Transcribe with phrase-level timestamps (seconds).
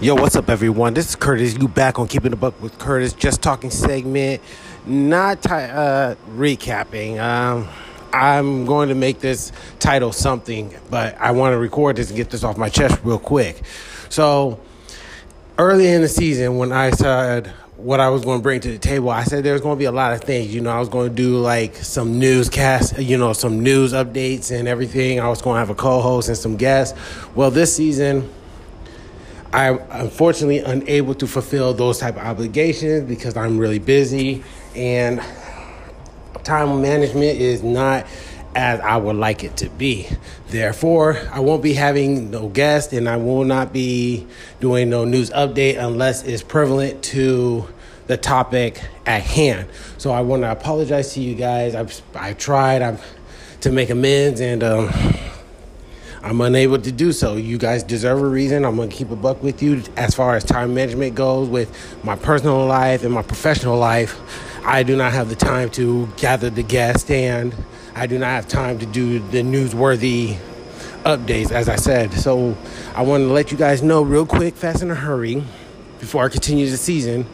[0.00, 0.94] Yo, what's up, everyone?
[0.94, 1.58] This is Curtis.
[1.58, 4.40] You back on Keeping the Buck with Curtis, just talking segment,
[4.86, 7.18] not uh, recapping.
[7.18, 7.68] Um,
[8.12, 12.30] I'm going to make this title something, but I want to record this and get
[12.30, 13.60] this off my chest real quick.
[14.08, 14.60] So,
[15.58, 18.78] early in the season, when I said what I was going to bring to the
[18.78, 20.54] table, I said there's going to be a lot of things.
[20.54, 24.56] You know, I was going to do like some newscast, you know, some news updates
[24.56, 25.18] and everything.
[25.18, 26.96] I was going to have a co host and some guests.
[27.34, 28.32] Well, this season,
[29.52, 34.44] I'm unfortunately unable to fulfill those type of obligations because I'm really busy
[34.76, 35.22] and
[36.44, 38.06] time management is not
[38.54, 40.08] as I would like it to be.
[40.48, 44.26] Therefore, I won't be having no guest and I will not be
[44.60, 47.68] doing no news update unless it's prevalent to
[48.06, 49.68] the topic at hand.
[49.98, 51.74] So I want to apologize to you guys.
[51.74, 52.98] I've I tried I'm,
[53.60, 54.90] to make amends and um,
[56.22, 57.36] I'm unable to do so.
[57.36, 58.64] You guys deserve a reason.
[58.64, 61.72] I'm going to keep a buck with you as far as time management goes with
[62.04, 64.20] my personal life and my professional life.
[64.64, 67.54] I do not have the time to gather the guests and
[67.94, 70.36] I do not have time to do the newsworthy
[71.04, 72.12] updates, as I said.
[72.12, 72.56] So
[72.94, 75.42] I want to let you guys know real quick, fast in a hurry,
[76.00, 77.26] before I continue the season.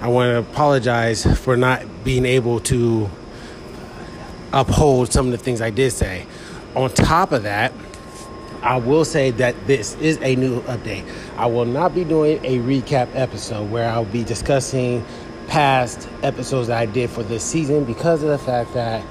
[0.00, 3.10] I want to apologize for not being able to
[4.52, 6.26] uphold some of the things I did say.
[6.74, 7.72] On top of that,
[8.62, 11.08] I will say that this is a new update.
[11.36, 15.04] I will not be doing a recap episode where I'll be discussing
[15.46, 19.04] past episodes that I did for this season because of the fact that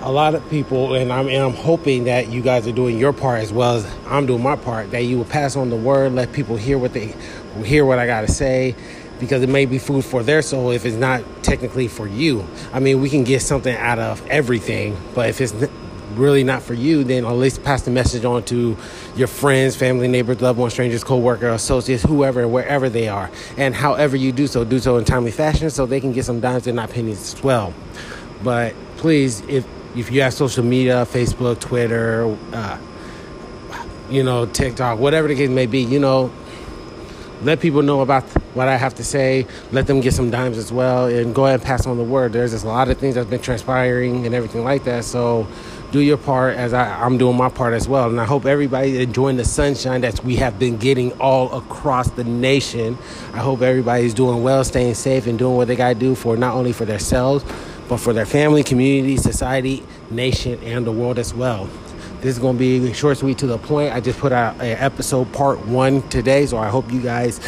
[0.00, 3.12] a lot of people, and I'm, and I'm hoping that you guys are doing your
[3.12, 6.12] part as well as I'm doing my part, that you will pass on the word,
[6.12, 7.14] let people hear what they
[7.64, 8.74] hear what I got to say,
[9.18, 12.46] because it may be food for their soul if it's not technically for you.
[12.72, 15.54] I mean, we can get something out of everything, but if it's
[16.16, 18.76] really not for you, then at least pass the message on to
[19.16, 23.30] your friends, family, neighbors, loved ones, strangers, co-worker, associates, whoever, wherever they are.
[23.56, 26.40] And however you do so, do so in timely fashion so they can get some
[26.40, 27.74] dimes and not pennies as well.
[28.42, 29.66] But please, if
[29.96, 32.78] if you have social media, Facebook, Twitter, uh,
[34.10, 36.32] you know, TikTok, whatever the case may be, you know,
[37.42, 38.24] let people know about
[38.54, 39.46] what I have to say.
[39.72, 42.32] Let them get some dimes as well, and go ahead and pass on the word.
[42.32, 45.04] There's just a lot of things that's been transpiring and everything like that.
[45.04, 45.46] So
[45.94, 48.08] do your part as I, am doing my part as well.
[48.08, 52.24] And I hope everybody enjoying the sunshine that we have been getting all across the
[52.24, 52.98] nation.
[53.32, 56.36] I hope everybody's doing well, staying safe, and doing what they got to do for
[56.36, 57.44] not only for themselves,
[57.88, 61.68] but for their family, community, society, nation, and the world as well.
[62.20, 63.92] This is going to be short, sweet, to the point.
[63.92, 67.38] I just put out an episode part one today, so I hope you guys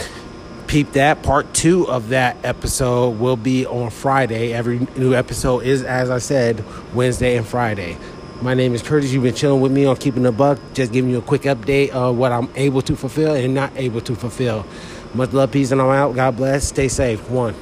[0.76, 1.22] peep that.
[1.22, 4.53] Part two of that episode will be on Friday.
[4.53, 6.62] Every new episode is, as I said,
[6.94, 7.97] Wednesday and Friday.
[8.42, 9.10] My name is Curtis.
[9.10, 11.92] You've been chilling with me on Keeping the Buck, just giving you a quick update
[11.92, 14.66] of what I'm able to fulfill and not able to fulfill.
[15.14, 16.14] Much love, peace, and I'm out.
[16.14, 16.69] God bless.
[16.69, 17.26] Stay safe.
[17.31, 17.54] One.